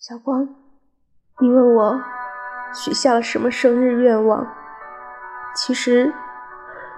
[0.00, 0.48] 小光，
[1.40, 2.02] 你问我
[2.72, 4.50] 许下了什么生日愿望？
[5.54, 6.10] 其实，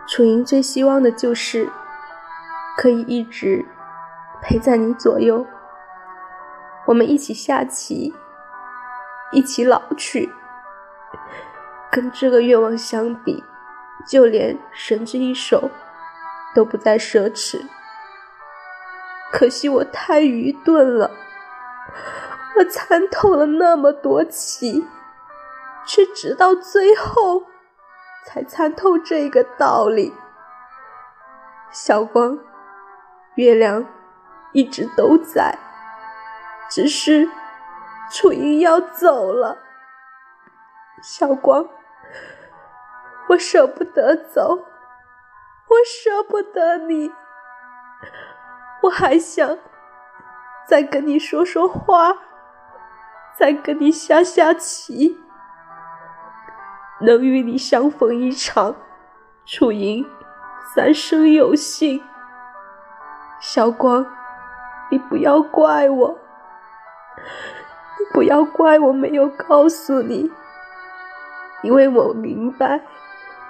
[0.06, 1.68] 楚莹最希望的就是
[2.78, 3.66] 可以一直
[4.40, 5.44] 陪在你左右，
[6.86, 8.14] 我们一起下棋，
[9.32, 10.32] 一起老去。
[11.90, 13.42] 跟这个愿望相比，
[14.06, 15.72] 就连神之一手
[16.54, 17.66] 都不再奢侈。
[19.32, 21.10] 可惜我太愚钝了。
[22.56, 24.86] 我参透了那么多棋，
[25.86, 27.44] 却直到最后
[28.26, 30.14] 才参透这个道理。
[31.70, 32.38] 小光，
[33.36, 33.86] 月亮
[34.52, 35.58] 一直都在，
[36.68, 37.28] 只是
[38.10, 39.56] 楚莹要走了。
[41.02, 41.66] 小光，
[43.30, 44.66] 我舍不得走，
[45.68, 47.10] 我舍不得你，
[48.82, 49.58] 我还想
[50.68, 52.18] 再跟你说说话。
[53.38, 55.18] 再跟你下下棋，
[57.00, 58.76] 能与你相逢一场，
[59.44, 60.06] 楚莹
[60.74, 62.02] 三生有幸。
[63.40, 64.06] 小光，
[64.90, 66.18] 你不要怪我，
[67.98, 70.30] 你不要怪我没有告诉你，
[71.62, 72.80] 因为我明白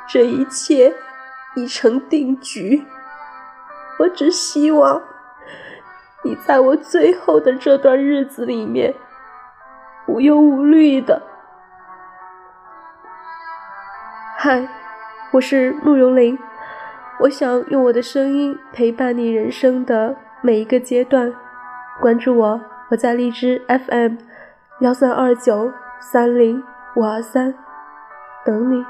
[0.09, 0.95] 这一切
[1.57, 2.87] 已成定局。
[3.98, 5.03] 我只希望
[6.25, 8.95] 你在我最后的这段日子里面。
[10.06, 11.22] 无忧无虑的。
[14.36, 14.67] 嗨，
[15.33, 16.36] 我是慕容林，
[17.20, 21.33] 我想用我的声音陪伴你人生的每一个阶段。
[22.00, 24.17] 关注我，我在荔枝 FM
[24.80, 26.62] 幺三二九三零
[26.97, 27.55] 五二三
[28.45, 28.84] 等你。